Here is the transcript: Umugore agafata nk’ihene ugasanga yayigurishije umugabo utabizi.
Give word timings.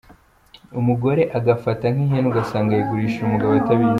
Umugore 0.79 1.21
agafata 1.37 1.85
nk’ihene 1.93 2.27
ugasanga 2.29 2.71
yayigurishije 2.73 3.23
umugabo 3.25 3.51
utabizi. 3.53 3.89